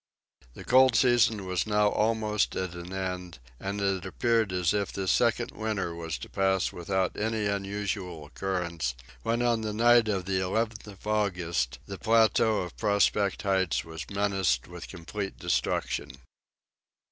The 0.55 0.63
cold 0.63 0.95
season 0.95 1.45
was 1.45 1.67
now 1.67 1.89
almost 1.89 2.55
at 2.55 2.73
an 2.73 2.91
end, 2.91 3.37
and 3.59 3.79
it 3.79 4.03
appeared 4.03 4.51
as 4.51 4.73
if 4.73 4.91
this 4.91 5.11
second 5.11 5.51
winter 5.51 5.93
was 5.93 6.17
to 6.17 6.27
pass 6.27 6.73
without 6.73 7.15
any 7.15 7.45
unusual 7.45 8.25
occurrence, 8.25 8.95
when 9.21 9.43
on 9.43 9.61
the 9.61 9.73
night 9.73 10.07
of 10.07 10.25
the 10.25 10.39
11th 10.39 10.87
of 10.87 11.05
August, 11.05 11.77
the 11.85 11.99
plateau 11.99 12.63
of 12.63 12.75
Prospect 12.77 13.43
Heights 13.43 13.83
was 13.85 14.09
menaced 14.09 14.67
with 14.67 14.87
complete 14.87 15.37
destruction. 15.37 16.09